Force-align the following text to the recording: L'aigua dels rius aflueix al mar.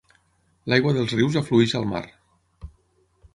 L'aigua 0.71 0.93
dels 0.95 1.13
rius 1.19 1.37
aflueix 1.43 1.77
al 1.81 1.87
mar. 1.93 2.03